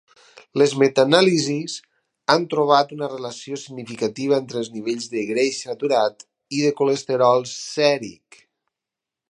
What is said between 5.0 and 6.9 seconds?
de greix saturat i de